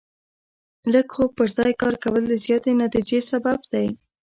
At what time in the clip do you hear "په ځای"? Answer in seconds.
1.35-1.73